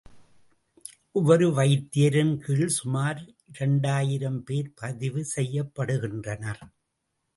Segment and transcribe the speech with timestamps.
[1.11, 3.21] ஒவ்வொரு வைத்தியரின் கீழ் சுமார்
[3.53, 6.63] இரண்டாயிரம் பேர் பதிவு செய்யப்படுகின்றனர்.